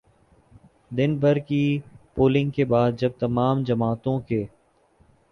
[0.91, 1.79] دن بھر کی
[2.15, 4.43] پولنگ کے بعد جب تمام جماعتوں کے